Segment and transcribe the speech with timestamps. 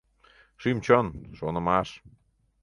[0.61, 1.07] Шӱм-чон,
[1.37, 1.89] шонымаш...